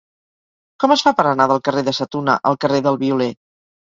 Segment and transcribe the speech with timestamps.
[0.83, 3.33] Com es fa per anar del carrer de Sa Tuna al carrer del Violer?